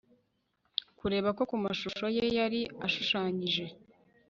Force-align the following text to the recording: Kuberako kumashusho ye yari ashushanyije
Kuberako 0.99 1.41
kumashusho 1.49 2.05
ye 2.17 2.25
yari 2.37 2.61
ashushanyije 2.85 3.65